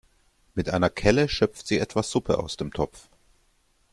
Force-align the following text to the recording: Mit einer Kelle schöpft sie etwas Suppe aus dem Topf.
Mit 0.55 0.71
einer 0.71 0.89
Kelle 0.89 1.29
schöpft 1.29 1.67
sie 1.67 1.77
etwas 1.77 2.09
Suppe 2.09 2.39
aus 2.39 2.57
dem 2.57 2.73
Topf. 2.73 3.07